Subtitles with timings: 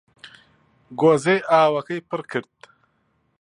[0.99, 2.53] گۆزەی ئاوەکەی پڕ کرد